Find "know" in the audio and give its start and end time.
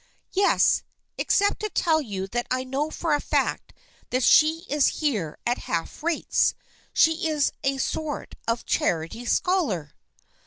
2.63-2.89